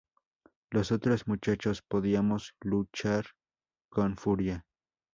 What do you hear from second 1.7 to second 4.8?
podíamos luchar con furia.